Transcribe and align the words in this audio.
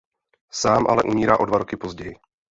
Sám 0.51 0.87
ale 0.87 1.03
umírá 1.03 1.39
o 1.39 1.45
dva 1.45 1.57
roky 1.57 1.77
později. 1.77 2.15